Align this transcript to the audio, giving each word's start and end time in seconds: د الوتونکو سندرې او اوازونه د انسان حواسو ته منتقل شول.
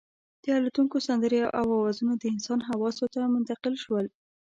د 0.43 0.45
الوتونکو 0.57 0.97
سندرې 1.07 1.39
او 1.59 1.65
اوازونه 1.77 2.13
د 2.17 2.23
انسان 2.33 2.59
حواسو 2.69 3.05
ته 3.13 3.19
منتقل 3.33 3.73
شول. 3.83 4.05